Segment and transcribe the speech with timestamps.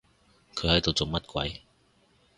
[0.55, 1.61] 佢喺度做乜鬼？